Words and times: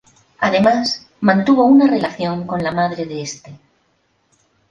Además, 0.39 1.05
mantuvo 1.19 1.63
una 1.65 1.85
relación 1.85 2.47
con 2.47 2.63
la 2.63 2.71
madre 2.71 3.05
de 3.05 3.21
este. 3.21 3.59